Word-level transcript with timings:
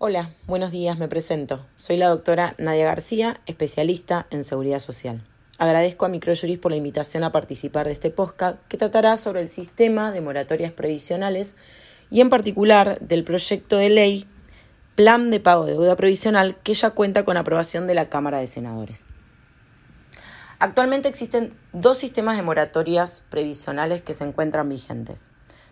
Hola, 0.00 0.30
buenos 0.46 0.70
días, 0.70 0.96
me 0.96 1.08
presento. 1.08 1.58
Soy 1.74 1.96
la 1.96 2.06
doctora 2.06 2.54
Nadia 2.56 2.84
García, 2.84 3.40
especialista 3.46 4.28
en 4.30 4.44
seguridad 4.44 4.78
social. 4.78 5.24
Agradezco 5.58 6.06
a 6.06 6.08
Microjuris 6.08 6.56
por 6.56 6.70
la 6.70 6.76
invitación 6.76 7.24
a 7.24 7.32
participar 7.32 7.86
de 7.86 7.94
este 7.94 8.10
podcast 8.10 8.58
que 8.68 8.76
tratará 8.76 9.16
sobre 9.16 9.40
el 9.40 9.48
sistema 9.48 10.12
de 10.12 10.20
moratorias 10.20 10.70
previsionales 10.70 11.56
y 12.10 12.20
en 12.20 12.30
particular 12.30 13.00
del 13.00 13.24
proyecto 13.24 13.76
de 13.76 13.88
ley 13.88 14.28
Plan 14.94 15.32
de 15.32 15.40
Pago 15.40 15.64
de 15.64 15.72
Deuda 15.72 15.96
Previsional 15.96 16.56
que 16.62 16.74
ya 16.74 16.90
cuenta 16.90 17.24
con 17.24 17.36
aprobación 17.36 17.88
de 17.88 17.94
la 17.94 18.08
Cámara 18.08 18.38
de 18.38 18.46
Senadores. 18.46 19.04
Actualmente 20.60 21.08
existen 21.08 21.58
dos 21.72 21.98
sistemas 21.98 22.36
de 22.36 22.44
moratorias 22.44 23.24
previsionales 23.30 24.02
que 24.02 24.14
se 24.14 24.22
encuentran 24.22 24.68
vigentes. 24.68 25.22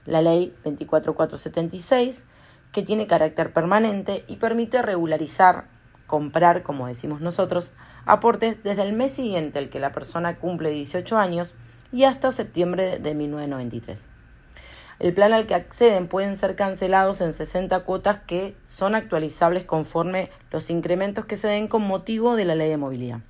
La 0.05 0.21
ley 0.21 0.53
24476 0.65 2.25
que 2.77 2.83
tiene 2.83 3.07
carácter 3.07 3.55
permanente 3.55 4.23
y 4.27 4.37
permite 4.37 4.83
regularizar, 4.83 5.65
comprar, 6.07 6.63
como 6.63 6.87
decimos 6.87 7.23
nosotros, 7.23 7.73
aportes 8.05 8.63
desde 8.63 8.83
el 8.83 8.93
mes 8.93 9.13
siguiente 9.13 9.59
al 9.59 9.71
que 9.71 9.81
la 9.81 9.93
persona 9.93 10.37
cumple 10.37 10.73
18 10.73 11.17
años 11.17 11.57
y 11.91 12.05
hasta 12.05 12.33
septiembre 12.33 12.99
de 12.99 13.15
1993. 13.15 14.09
El 14.99 15.15
plan 15.15 15.33
al 15.33 15.47
que 15.47 15.55
acceden 15.55 16.07
pueden 16.07 16.37
ser 16.37 16.55
cancelados 16.55 17.23
en 17.23 17.33
60 17.33 17.81
cuotas 17.81 18.19
que 18.27 18.55
son 18.67 18.95
actualizables 18.95 19.65
conforme 19.65 20.29
los 20.51 20.69
incrementos 20.69 21.25
que 21.25 21.39
se 21.39 21.49
den 21.49 21.69
con 21.69 21.81
motivo 21.81 22.37
de 22.37 22.45
la 22.45 22.57
ley 22.57 22.69
de 22.69 22.77
movilidad. 22.77 23.21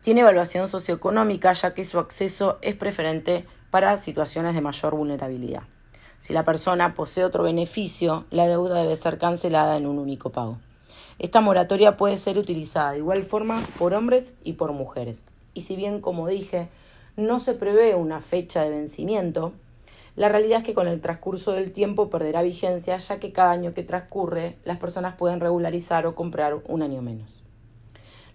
Tiene 0.00 0.20
evaluación 0.20 0.68
socioeconómica 0.68 1.52
ya 1.54 1.74
que 1.74 1.84
su 1.84 1.98
acceso 1.98 2.60
es 2.62 2.76
preferente 2.76 3.46
para 3.70 3.96
situaciones 3.96 4.54
de 4.54 4.60
mayor 4.60 4.94
vulnerabilidad. 4.94 5.64
Si 6.20 6.34
la 6.34 6.44
persona 6.44 6.94
posee 6.94 7.24
otro 7.24 7.44
beneficio, 7.44 8.26
la 8.30 8.46
deuda 8.46 8.82
debe 8.82 8.94
ser 8.94 9.16
cancelada 9.16 9.78
en 9.78 9.86
un 9.86 9.98
único 9.98 10.28
pago. 10.28 10.58
Esta 11.18 11.40
moratoria 11.40 11.96
puede 11.96 12.18
ser 12.18 12.36
utilizada 12.36 12.92
de 12.92 12.98
igual 12.98 13.22
forma 13.22 13.62
por 13.78 13.94
hombres 13.94 14.34
y 14.44 14.52
por 14.52 14.72
mujeres. 14.72 15.24
Y 15.54 15.62
si 15.62 15.76
bien, 15.76 16.02
como 16.02 16.28
dije, 16.28 16.68
no 17.16 17.40
se 17.40 17.54
prevé 17.54 17.94
una 17.94 18.20
fecha 18.20 18.62
de 18.62 18.68
vencimiento, 18.68 19.54
la 20.14 20.28
realidad 20.28 20.58
es 20.58 20.64
que 20.66 20.74
con 20.74 20.88
el 20.88 21.00
transcurso 21.00 21.52
del 21.52 21.72
tiempo 21.72 22.10
perderá 22.10 22.42
vigencia, 22.42 22.98
ya 22.98 23.18
que 23.18 23.32
cada 23.32 23.52
año 23.52 23.72
que 23.72 23.82
transcurre 23.82 24.58
las 24.64 24.76
personas 24.76 25.14
pueden 25.16 25.40
regularizar 25.40 26.06
o 26.06 26.14
comprar 26.14 26.60
un 26.68 26.82
año 26.82 27.00
menos. 27.00 27.42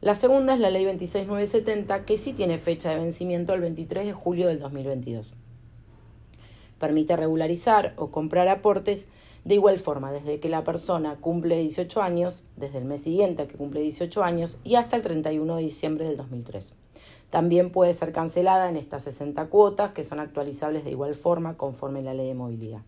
La 0.02 0.16
segunda 0.16 0.55
es 0.55 0.59
la 0.59 0.72
Ley 0.72 0.86
26970, 0.86 2.03
que 2.05 2.17
sí 2.17 2.33
tiene 2.33 2.58
fecha 2.58 2.89
de 2.89 2.95
vencimiento 2.95 3.53
el 3.53 3.61
23 3.61 4.08
de 4.08 4.14
julio 4.14 4.47
del 4.47 4.58
2022 4.58 5.36
permite 6.79 7.15
regularizar 7.15 7.93
o 7.97 8.11
comprar 8.11 8.47
aportes 8.47 9.07
de 9.45 9.55
igual 9.55 9.77
forma, 9.77 10.11
desde 10.11 10.39
que 10.39 10.49
la 10.49 10.63
persona 10.63 11.17
cumple 11.21 11.59
18 11.59 12.01
años, 12.01 12.45
desde 12.55 12.79
el 12.79 12.85
mes 12.85 13.03
siguiente 13.03 13.43
a 13.43 13.47
que 13.47 13.57
cumple 13.57 13.81
18 13.81 14.23
años 14.23 14.57
y 14.63 14.75
hasta 14.75 14.95
el 14.95 15.03
31 15.03 15.55
de 15.55 15.61
diciembre 15.61 16.05
del 16.05 16.17
2003. 16.17 16.73
También 17.29 17.71
puede 17.71 17.93
ser 17.93 18.11
cancelada 18.11 18.69
en 18.69 18.75
estas 18.75 19.03
60 19.03 19.45
cuotas 19.47 19.91
que 19.91 20.03
son 20.03 20.19
actualizables 20.19 20.83
de 20.83 20.91
igual 20.91 21.13
forma 21.13 21.57
conforme 21.57 22.01
la 22.01 22.13
ley 22.13 22.27
de 22.27 22.33
movilidad. 22.33 22.81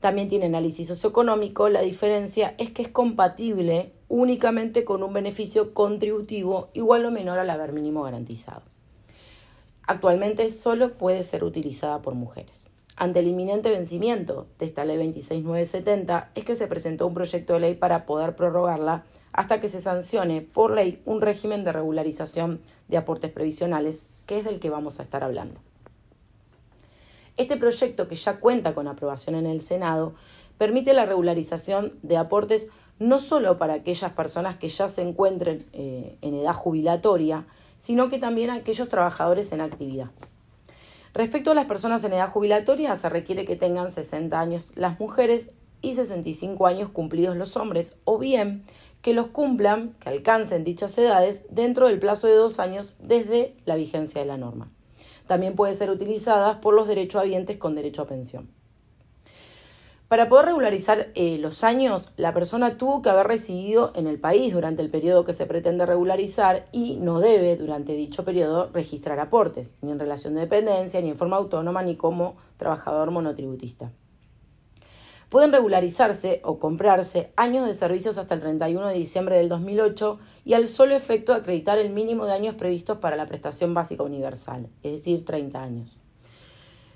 También 0.00 0.28
tiene 0.28 0.46
análisis 0.46 0.88
socioeconómico, 0.88 1.68
la 1.68 1.80
diferencia 1.80 2.54
es 2.58 2.70
que 2.70 2.82
es 2.82 2.88
compatible 2.88 3.92
únicamente 4.08 4.84
con 4.84 5.02
un 5.02 5.12
beneficio 5.12 5.72
contributivo 5.74 6.70
igual 6.74 7.06
o 7.06 7.10
menor 7.12 7.38
al 7.38 7.48
haber 7.48 7.72
mínimo 7.72 8.02
garantizado. 8.02 8.62
Actualmente 9.86 10.50
solo 10.50 10.98
puede 10.98 11.22
ser 11.22 11.44
utilizada 11.44 12.02
por 12.02 12.14
mujeres. 12.14 12.71
Ante 13.02 13.18
el 13.18 13.26
inminente 13.26 13.68
vencimiento 13.68 14.46
de 14.60 14.66
esta 14.66 14.84
ley 14.84 14.96
26970 14.96 16.30
es 16.36 16.44
que 16.44 16.54
se 16.54 16.68
presentó 16.68 17.04
un 17.08 17.14
proyecto 17.14 17.54
de 17.54 17.58
ley 17.58 17.74
para 17.74 18.06
poder 18.06 18.36
prorrogarla 18.36 19.02
hasta 19.32 19.60
que 19.60 19.68
se 19.68 19.80
sancione 19.80 20.40
por 20.40 20.72
ley 20.72 21.02
un 21.04 21.20
régimen 21.20 21.64
de 21.64 21.72
regularización 21.72 22.60
de 22.86 22.98
aportes 22.98 23.32
previsionales, 23.32 24.06
que 24.24 24.38
es 24.38 24.44
del 24.44 24.60
que 24.60 24.70
vamos 24.70 25.00
a 25.00 25.02
estar 25.02 25.24
hablando. 25.24 25.60
Este 27.36 27.56
proyecto, 27.56 28.06
que 28.06 28.14
ya 28.14 28.38
cuenta 28.38 28.72
con 28.72 28.86
aprobación 28.86 29.34
en 29.34 29.46
el 29.46 29.62
Senado, 29.62 30.14
permite 30.56 30.94
la 30.94 31.04
regularización 31.04 31.98
de 32.02 32.18
aportes 32.18 32.68
no 33.00 33.18
solo 33.18 33.58
para 33.58 33.74
aquellas 33.74 34.12
personas 34.12 34.58
que 34.58 34.68
ya 34.68 34.88
se 34.88 35.02
encuentren 35.02 35.66
eh, 35.72 36.18
en 36.20 36.34
edad 36.34 36.54
jubilatoria, 36.54 37.46
sino 37.78 38.10
que 38.10 38.20
también 38.20 38.50
aquellos 38.50 38.88
trabajadores 38.88 39.50
en 39.50 39.60
actividad. 39.60 40.12
Respecto 41.14 41.50
a 41.50 41.54
las 41.54 41.66
personas 41.66 42.02
en 42.04 42.14
edad 42.14 42.30
jubilatoria, 42.30 42.96
se 42.96 43.08
requiere 43.08 43.44
que 43.44 43.56
tengan 43.56 43.90
60 43.90 44.38
años 44.38 44.72
las 44.76 44.98
mujeres 44.98 45.50
y 45.82 45.94
65 45.94 46.66
años 46.66 46.88
cumplidos 46.88 47.36
los 47.36 47.56
hombres, 47.56 47.98
o 48.04 48.18
bien 48.18 48.64
que 49.02 49.12
los 49.12 49.26
cumplan, 49.26 49.94
que 50.00 50.08
alcancen 50.08 50.64
dichas 50.64 50.96
edades 50.96 51.44
dentro 51.50 51.88
del 51.88 51.98
plazo 51.98 52.28
de 52.28 52.34
dos 52.34 52.60
años 52.60 52.96
desde 53.00 53.56
la 53.66 53.74
vigencia 53.74 54.20
de 54.20 54.26
la 54.26 54.38
norma. 54.38 54.70
También 55.26 55.54
puede 55.54 55.74
ser 55.74 55.90
utilizada 55.90 56.60
por 56.60 56.72
los 56.72 56.86
derechohabientes 56.88 57.56
con 57.56 57.74
derecho 57.74 58.02
a 58.02 58.06
pensión. 58.06 58.48
Para 60.12 60.28
poder 60.28 60.44
regularizar 60.44 61.08
eh, 61.14 61.38
los 61.38 61.64
años, 61.64 62.12
la 62.18 62.34
persona 62.34 62.76
tuvo 62.76 63.00
que 63.00 63.08
haber 63.08 63.28
residido 63.28 63.92
en 63.94 64.06
el 64.06 64.20
país 64.20 64.52
durante 64.52 64.82
el 64.82 64.90
periodo 64.90 65.24
que 65.24 65.32
se 65.32 65.46
pretende 65.46 65.86
regularizar 65.86 66.66
y 66.70 66.96
no 66.96 67.18
debe 67.18 67.56
durante 67.56 67.94
dicho 67.94 68.22
periodo 68.22 68.68
registrar 68.74 69.18
aportes, 69.20 69.74
ni 69.80 69.90
en 69.90 69.98
relación 69.98 70.34
de 70.34 70.42
dependencia, 70.42 71.00
ni 71.00 71.08
en 71.08 71.16
forma 71.16 71.38
autónoma, 71.38 71.82
ni 71.82 71.96
como 71.96 72.36
trabajador 72.58 73.10
monotributista. 73.10 73.90
Pueden 75.30 75.50
regularizarse 75.50 76.42
o 76.44 76.58
comprarse 76.58 77.32
años 77.34 77.66
de 77.66 77.72
servicios 77.72 78.18
hasta 78.18 78.34
el 78.34 78.40
31 78.42 78.88
de 78.88 78.94
diciembre 78.98 79.38
del 79.38 79.48
2008 79.48 80.18
y 80.44 80.52
al 80.52 80.68
solo 80.68 80.94
efecto 80.94 81.32
de 81.32 81.38
acreditar 81.38 81.78
el 81.78 81.88
mínimo 81.88 82.26
de 82.26 82.34
años 82.34 82.54
previstos 82.54 82.98
para 82.98 83.16
la 83.16 83.28
prestación 83.28 83.72
básica 83.72 84.02
universal, 84.02 84.68
es 84.82 84.92
decir, 84.92 85.24
30 85.24 85.62
años. 85.62 86.02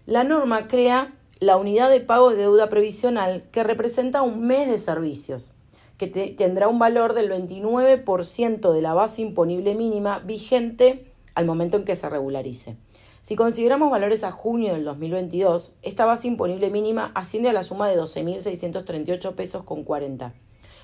La 0.04 0.22
norma 0.22 0.68
crea 0.68 1.14
la 1.38 1.58
unidad 1.58 1.90
de 1.90 2.00
pago 2.00 2.30
de 2.30 2.36
deuda 2.36 2.70
previsional 2.70 3.44
que 3.52 3.62
representa 3.62 4.22
un 4.22 4.46
mes 4.46 4.68
de 4.68 4.78
servicios, 4.78 5.52
que 5.98 6.06
tendrá 6.06 6.68
un 6.68 6.78
valor 6.78 7.12
del 7.12 7.30
29% 7.30 8.72
de 8.72 8.82
la 8.82 8.94
base 8.94 9.20
imponible 9.20 9.74
mínima 9.74 10.18
vigente 10.20 11.12
al 11.34 11.44
momento 11.44 11.76
en 11.76 11.84
que 11.84 11.96
se 11.96 12.08
regularice. 12.08 12.76
Si 13.20 13.36
consideramos 13.36 13.90
valores 13.90 14.24
a 14.24 14.32
junio 14.32 14.72
del 14.72 14.84
2022, 14.84 15.74
esta 15.82 16.06
base 16.06 16.28
imponible 16.28 16.70
mínima 16.70 17.12
asciende 17.14 17.50
a 17.50 17.52
la 17.52 17.64
suma 17.64 17.88
de 17.88 17.98
12.638 18.00 19.34
pesos 19.34 19.64
con 19.64 19.84
40, 19.84 20.32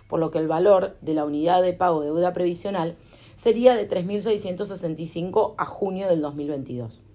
por 0.09 0.21
lo 0.21 0.31
que 0.31 0.39
el 0.39 0.49
valor 0.49 0.97
de 1.01 1.15
la 1.15 1.25
unidad 1.25 1.63
de 1.63 1.73
pago 1.73 2.01
de 2.01 2.09
deuda 2.09 2.33
previsional 2.33 2.97
sería 3.37 3.75
de 3.75 3.89
3.665 3.89 5.55
a 5.57 5.65
junio 5.65 6.09
del 6.09 6.21
2022. 6.21 7.07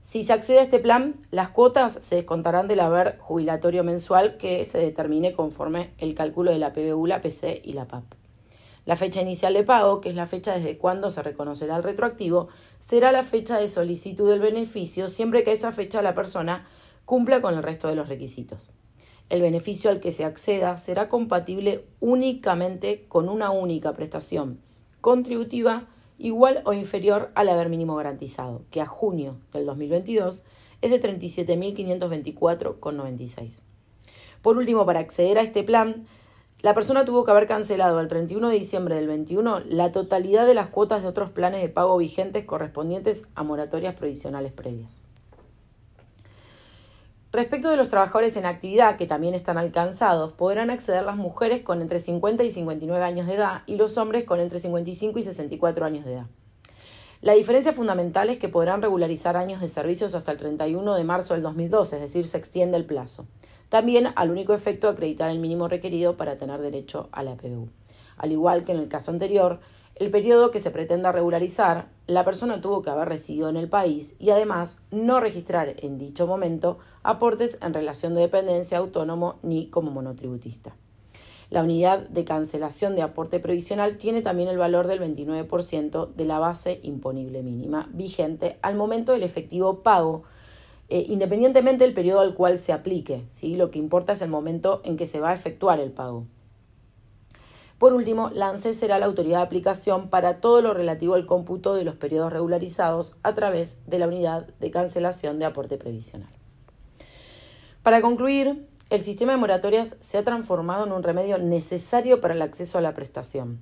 Si 0.03 0.25
se 0.25 0.35
accede 0.35 0.59
a 0.59 0.65
este 0.65 0.79
plan, 0.79 1.15
las 1.31 1.49
cuotas 1.49 1.95
se 2.03 2.17
descontarán 2.17 2.69
del 2.69 2.81
haber 2.81 3.17
jubilatorio 3.17 3.83
mensual 3.83 4.37
que 4.37 4.67
se 4.67 4.77
determine 4.77 5.33
conforme 5.33 5.95
el 5.97 6.15
cálculo 6.15 6.51
de 6.51 6.59
la 6.59 6.75
PBU, 6.75 7.07
la 7.07 7.23
PC 7.23 7.63
y 7.65 7.73
la 7.73 7.87
PAP. 7.87 8.05
La 8.87 8.97
fecha 8.97 9.21
inicial 9.21 9.53
de 9.53 9.65
pago, 9.65 10.01
que 10.01 10.09
es 10.09 10.15
la 10.15 10.29
fecha 10.29 10.55
desde 10.55 10.79
cuando 10.79 11.11
se 11.11 11.23
reconocerá 11.23 11.77
el 11.77 11.83
retroactivo, 11.83 12.49
será 12.79 13.11
la 13.11 13.25
fecha 13.25 13.59
de 13.59 13.67
solicitud 13.67 14.31
del 14.31 14.41
beneficio 14.41 15.09
siempre 15.09 15.43
que 15.43 15.53
esa 15.53 15.73
fecha 15.73 16.03
la 16.03 16.15
persona 16.15 16.69
cumpla 17.05 17.43
con 17.43 17.55
el 17.55 17.65
resto 17.65 17.89
de 17.89 17.97
los 17.97 18.09
requisitos. 18.09 18.73
El 19.29 19.43
beneficio 19.43 19.91
al 19.91 19.99
que 19.99 20.13
se 20.13 20.25
acceda 20.25 20.77
será 20.77 21.09
compatible 21.09 21.85
únicamente 21.99 23.07
con 23.09 23.29
una 23.29 23.51
única 23.51 23.93
prestación 23.93 24.61
contributiva 25.01 25.89
igual 26.19 26.63
o 26.65 26.73
inferior 26.73 27.33
al 27.35 27.49
haber 27.49 27.69
mínimo 27.69 27.97
garantizado, 27.97 28.63
que 28.71 28.81
a 28.81 28.87
junio 28.87 29.41
del 29.53 29.67
2022 29.67 30.45
es 30.81 30.91
de 30.93 31.03
37.524,96. 31.03 33.63
Por 34.43 34.59
último, 34.59 34.87
para 34.87 35.01
acceder 35.01 35.39
a 35.39 35.43
este 35.43 35.65
plan, 35.65 36.07
la 36.63 36.75
persona 36.75 37.05
tuvo 37.05 37.25
que 37.25 37.31
haber 37.31 37.47
cancelado 37.47 37.99
al 37.99 38.09
31 38.09 38.49
de 38.49 38.59
diciembre 38.59 38.97
del 38.97 39.07
21 39.07 39.61
la 39.69 39.93
totalidad 39.93 40.47
de 40.47 40.55
las 40.55 40.69
cuotas 40.69 41.03
de 41.03 41.09
otros 41.09 41.31
planes 41.31 41.63
de 41.63 41.69
pago 41.69 41.97
vigentes 41.99 42.45
correspondientes 42.45 43.25
a 43.35 43.43
moratorias 43.43 43.95
provisionales 43.95 44.53
previas. 44.53 45.01
Respecto 47.33 47.69
de 47.69 47.77
los 47.77 47.91
trabajadores 47.91 48.35
en 48.39 48.47
actividad, 48.47 48.97
que 48.97 49.07
también 49.07 49.35
están 49.35 49.59
alcanzados, 49.59 50.33
podrán 50.33 50.71
acceder 50.71 51.03
las 51.05 51.17
mujeres 51.17 51.61
con 51.61 51.83
entre 51.83 51.99
50 51.99 52.43
y 52.45 52.51
59 52.51 53.05
años 53.05 53.27
de 53.27 53.35
edad 53.35 53.63
y 53.67 53.77
los 53.77 53.99
hombres 53.99 54.25
con 54.25 54.41
entre 54.41 54.59
55 54.59 55.19
y 55.19 55.23
64 55.23 55.85
años 55.85 56.07
de 56.07 56.15
edad. 56.15 56.27
La 57.21 57.35
diferencia 57.35 57.75
fundamental 57.75 58.31
es 58.31 58.39
que 58.39 58.49
podrán 58.49 58.81
regularizar 58.81 59.37
años 59.37 59.61
de 59.61 59.69
servicios 59.69 60.15
hasta 60.15 60.33
el 60.33 60.39
31 60.39 60.95
de 60.95 61.05
marzo 61.05 61.35
del 61.35 61.43
2012, 61.43 61.97
es 61.97 62.03
decir, 62.03 62.27
se 62.27 62.39
extiende 62.39 62.79
el 62.79 62.87
plazo. 62.87 63.27
También 63.69 64.09
al 64.15 64.31
único 64.31 64.55
efecto 64.55 64.89
acreditar 64.89 65.31
el 65.31 65.39
mínimo 65.39 65.69
requerido 65.69 66.17
para 66.17 66.37
tener 66.37 66.61
derecho 66.61 67.09
a 67.13 67.23
la 67.23 67.37
PBU. 67.37 67.69
Al 68.17 68.33
igual 68.33 68.65
que 68.65 68.73
en 68.73 68.79
el 68.79 68.89
caso 68.89 69.11
anterior, 69.11 69.61
el 69.97 70.11
periodo 70.11 70.51
que 70.51 70.61
se 70.61 70.71
pretenda 70.71 71.11
regularizar, 71.11 71.89
la 72.07 72.25
persona 72.25 72.61
tuvo 72.61 72.83
que 72.83 72.91
haber 72.91 73.09
residido 73.09 73.49
en 73.49 73.57
el 73.57 73.69
país 73.69 74.15
y 74.19 74.29
además 74.29 74.79
no 74.91 75.21
registrar 75.21 75.75
en 75.79 75.99
dicho 75.99 76.27
momento 76.27 76.79
aportes 77.03 77.59
en 77.63 77.73
relación 77.73 78.15
de 78.15 78.21
dependencia 78.21 78.77
autónomo 78.77 79.37
ni 79.43 79.69
como 79.69 79.91
monotributista. 79.91 80.77
La 81.49 81.63
unidad 81.63 82.01
de 82.09 82.25
cancelación 82.25 82.97
de 82.97 83.03
aporte 83.03 83.39
previsional 83.39 83.97
tiene 83.97 84.21
también 84.21 84.49
el 84.49 84.59
valor 84.59 84.87
del 84.87 85.01
29% 85.01 86.13
de 86.13 86.25
la 86.25 86.41
base 86.41 86.81
imponible 86.83 87.43
mínima 87.43 87.89
vigente 87.93 88.59
al 88.63 88.75
momento 88.75 89.13
del 89.13 89.23
efectivo 89.23 89.83
pago, 89.83 90.25
eh, 90.89 91.05
independientemente 91.09 91.85
del 91.85 91.95
periodo 91.95 92.21
al 92.21 92.35
cual 92.35 92.59
se 92.59 92.73
aplique. 92.73 93.25
¿sí? 93.29 93.57
Lo 93.57 93.71
que 93.71 93.79
importa 93.79 94.13
es 94.13 94.23
el 94.23 94.29
momento 94.29 94.81
en 94.85 94.97
que 94.97 95.07
se 95.07 95.21
va 95.21 95.31
a 95.31 95.35
efectuar 95.35 95.81
el 95.81 95.91
pago. 95.91 96.27
Por 97.79 97.93
último, 97.93 98.31
la 98.33 98.49
ANSES 98.49 98.79
será 98.79 98.99
la 98.99 99.05
autoridad 99.05 99.39
de 99.39 99.45
aplicación 99.45 100.09
para 100.09 100.41
todo 100.41 100.63
lo 100.63 100.73
relativo 100.73 101.15
al 101.15 101.27
cómputo 101.27 101.75
de 101.75 101.85
los 101.85 101.97
periodos 101.97 102.33
regularizados 102.33 103.17
a 103.23 103.35
través 103.35 103.79
de 103.87 103.99
la 103.99 104.07
unidad 104.07 104.47
de 104.61 104.71
cancelación 104.71 105.39
de 105.39 105.45
aporte 105.45 105.77
previsional. 105.77 106.31
Para 107.83 108.01
concluir, 108.01 108.67
el 108.89 109.01
sistema 109.01 109.33
de 109.33 109.39
moratorias 109.39 109.97
se 110.01 110.17
ha 110.17 110.25
transformado 110.25 110.87
en 110.87 110.93
un 110.93 111.03
remedio 111.03 111.37
necesario 111.39 112.21
para 112.21 112.35
el 112.35 112.43
acceso 112.43 112.79
a 112.79 112.81
la 112.81 112.95
prestación. 112.95 113.61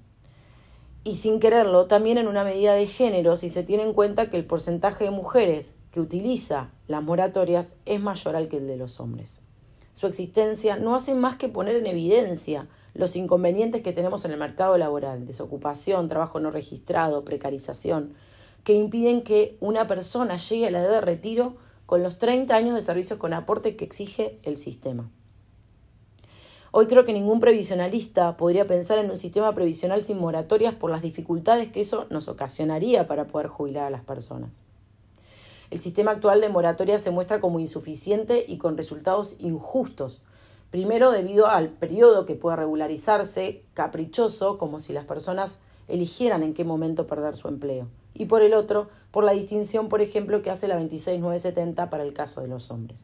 Y 1.03 1.17
sin 1.17 1.41
quererlo, 1.41 1.87
también 1.87 2.17
en 2.17 2.29
una 2.29 2.44
medida 2.44 2.75
de 2.75 2.87
género 2.87 3.37
si 3.37 3.50
se 3.50 3.65
tiene 3.65 3.82
en 3.82 3.94
cuenta 3.94 4.31
que 4.31 4.37
el 4.37 4.47
porcentaje 4.47 5.05
de 5.05 5.11
mujeres 5.11 5.75
que 5.94 6.00
utiliza 6.00 6.70
las 6.88 7.05
moratorias 7.05 7.75
es 7.87 8.00
mayor 8.00 8.35
al 8.35 8.49
que 8.49 8.56
el 8.56 8.67
de 8.67 8.76
los 8.76 8.99
hombres. 8.99 9.38
Su 9.93 10.08
existencia 10.08 10.75
no 10.75 10.96
hace 10.96 11.14
más 11.14 11.37
que 11.37 11.49
poner 11.49 11.76
en 11.76 11.87
evidencia 11.87 12.67
los 12.94 13.14
inconvenientes 13.14 13.81
que 13.81 13.93
tenemos 13.93 14.25
en 14.25 14.32
el 14.32 14.38
mercado 14.38 14.76
laboral, 14.76 15.25
desocupación, 15.25 16.08
trabajo 16.08 16.41
no 16.41 16.50
registrado, 16.50 17.25
precarización, 17.25 18.14
que 18.64 18.75
impiden 18.75 19.23
que 19.23 19.56
una 19.61 19.87
persona 19.87 20.37
llegue 20.37 20.67
a 20.67 20.73
la 20.73 20.81
edad 20.81 20.91
de 20.91 21.00
retiro 21.00 21.55
con 21.87 22.02
los 22.02 22.19
30 22.19 22.56
años 22.56 22.75
de 22.75 22.82
servicios 22.82 23.20
con 23.20 23.32
aporte 23.32 23.76
que 23.76 23.85
exige 23.85 24.41
el 24.43 24.58
sistema. 24.58 25.08
Hoy 26.73 26.88
creo 26.88 27.05
que 27.05 27.12
ningún 27.12 27.38
previsionalista 27.38 28.37
podría 28.37 28.64
pensar 28.64 28.99
en 28.99 29.12
un 29.12 29.17
sistema 29.17 29.55
previsional 29.55 30.02
sin 30.02 30.19
moratorias 30.19 30.75
por 30.75 30.91
las 30.91 31.02
dificultades 31.02 31.69
que 31.69 31.82
eso 31.82 32.08
nos 32.11 32.26
ocasionaría 32.26 33.06
para 33.06 33.29
poder 33.29 33.46
jubilar 33.46 33.85
a 33.85 33.91
las 33.91 34.02
personas. 34.02 34.64
El 35.70 35.81
sistema 35.81 36.12
actual 36.12 36.40
de 36.40 36.49
moratorias 36.49 37.02
se 37.02 37.11
muestra 37.11 37.40
como 37.40 37.61
insuficiente 37.61 38.44
y 38.46 38.58
con 38.58 38.76
resultados 38.76 39.37
injustos, 39.38 40.25
Primero, 40.75 41.12
debido 41.12 41.46
al 41.46 41.69
periodo 41.69 42.26
que 42.26 42.34
puede 42.34 42.56
regularizarse, 42.56 43.62
caprichoso, 43.75 44.58
como 44.58 44.81
si 44.81 44.93
las 44.93 45.05
personas 45.05 45.61
eligieran 45.87 46.43
en 46.43 46.52
qué 46.52 46.64
momento 46.64 47.06
perder 47.06 47.37
su 47.37 47.46
empleo. 47.46 47.87
Y 48.12 48.25
por 48.25 48.43
el 48.43 48.55
otro, 48.55 48.88
por 49.12 49.22
la 49.22 49.31
distinción, 49.31 49.88
por 49.88 50.00
ejemplo, 50.00 50.43
que 50.43 50.50
hace 50.50 50.66
la 50.66 50.75
26970 50.75 51.90
para 51.90 52.02
el 52.02 52.12
caso 52.12 52.40
de 52.40 52.49
los 52.49 52.72
hombres. 52.72 52.99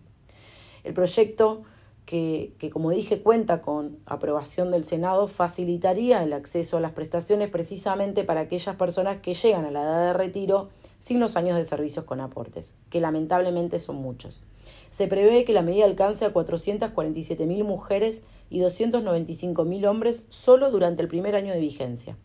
El 0.83 0.95
proyecto, 0.95 1.63
que, 2.07 2.55
que 2.59 2.71
como 2.71 2.91
dije 2.91 3.23
cuenta 3.23 3.63
con 3.63 3.99
aprobación 4.05 4.73
del 4.73 4.85
Senado, 4.85 5.29
facilitaría 5.29 6.25
el 6.25 6.33
acceso 6.33 6.77
a 6.77 6.81
las 6.81 6.91
prestaciones 6.91 7.51
precisamente 7.51 8.25
para 8.25 8.41
aquellas 8.41 8.75
personas 8.75 9.21
que 9.21 9.35
llegan 9.35 9.65
a 9.65 9.71
la 9.71 9.83
edad 9.83 10.07
de 10.07 10.13
retiro 10.15 10.71
sin 11.01 11.19
los 11.19 11.37
años 11.37 11.57
de 11.57 11.65
servicios 11.65 12.05
con 12.05 12.21
aportes, 12.21 12.77
que 12.91 13.01
lamentablemente 13.01 13.79
son 13.79 13.97
muchos. 13.97 14.43
Se 14.91 15.09
prevé 15.09 15.45
que 15.45 15.53
la 15.53 15.63
medida 15.63 15.85
alcance 15.85 16.25
a 16.25 16.33
447.000 16.33 17.65
mujeres 17.65 18.23
y 18.51 18.61
295.000 18.61 19.89
hombres 19.89 20.27
solo 20.31 20.71
durante 20.71 21.03
el 21.03 21.09
primer 21.09 21.35
año 21.35 21.53
de 21.53 21.61
vigencia. 21.61 22.17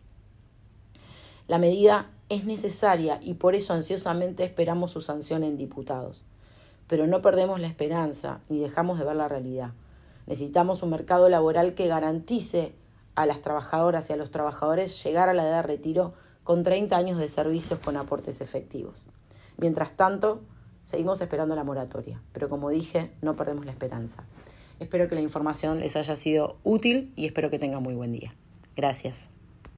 La 1.48 1.60
medida 1.60 2.10
es 2.30 2.46
necesaria 2.46 3.20
y 3.22 3.36
por 3.36 3.54
eso 3.54 3.74
ansiosamente 3.74 4.44
esperamos 4.44 4.92
su 4.92 5.02
sanción 5.02 5.44
en 5.44 5.58
diputados. 5.58 6.24
Pero 6.88 7.06
no 7.08 7.22
perdemos 7.22 7.60
la 7.60 7.68
esperanza 7.68 8.42
ni 8.50 8.60
dejamos 8.60 8.98
de 9.00 9.06
ver 9.06 9.16
la 9.16 9.28
realidad. 9.28 9.72
Necesitamos 10.26 10.82
un 10.82 10.90
mercado 10.90 11.30
laboral 11.30 11.76
que 11.76 11.88
garantice 11.88 12.74
a 13.14 13.28
las 13.28 13.42
trabajadoras 13.42 14.10
y 14.10 14.14
a 14.14 14.18
los 14.18 14.32
trabajadores 14.32 15.04
llegar 15.04 15.30
a 15.30 15.34
la 15.34 15.48
edad 15.48 15.62
de 15.62 15.68
retiro 15.68 16.14
con 16.46 16.64
30 16.64 16.96
años 16.96 17.20
de 17.20 17.28
servicios 17.28 17.82
con 17.82 17.98
aportes 17.98 18.40
efectivos. 18.40 19.08
Mientras 19.58 19.98
tanto, 19.98 20.44
Seguimos 20.86 21.20
esperando 21.20 21.56
la 21.56 21.64
moratoria, 21.64 22.22
pero 22.32 22.48
como 22.48 22.70
dije, 22.70 23.10
no 23.24 23.36
perdemos 23.36 23.66
la 23.66 23.72
esperanza. 23.72 24.24
Espero 24.80 25.08
que 25.10 25.16
la 25.16 25.22
información 25.22 25.80
les 25.80 25.96
haya 25.96 26.16
sido 26.16 26.58
útil 26.64 27.12
y 27.16 27.26
espero 27.26 27.50
que 27.50 27.58
tengan 27.58 27.82
muy 27.82 27.96
buen 27.96 28.12
día. 28.12 28.36
Gracias. 28.76 29.35